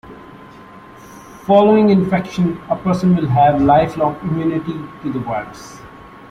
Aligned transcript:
Following 1.45 1.91
infection, 1.91 2.59
a 2.71 2.75
person 2.75 3.15
will 3.15 3.27
have 3.27 3.61
lifelong 3.61 4.17
immunity 4.23 4.73
to 5.03 5.13
the 5.13 5.19
virus. 5.19 5.77